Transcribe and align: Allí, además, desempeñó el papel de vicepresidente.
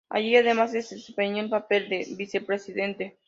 Allí, 0.09 0.35
además, 0.35 0.71
desempeñó 0.71 1.43
el 1.43 1.49
papel 1.51 1.87
de 1.87 2.07
vicepresidente. 2.17 3.17